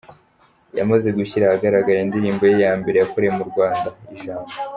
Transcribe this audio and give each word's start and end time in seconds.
yamaze 0.77 1.07
gushyira 1.17 1.43
ahagaragara 1.47 1.99
indirimbo 2.01 2.43
ye 2.51 2.55
ya 2.63 2.71
mbere 2.79 2.97
yakoreye 2.97 3.31
mu 3.37 3.43
Rwanda 3.49 3.87
Ijambo. 4.15 4.49